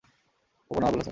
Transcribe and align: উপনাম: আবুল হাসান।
উপনাম: 0.71 0.87
আবুল 0.87 0.89
হাসান। 0.89 0.99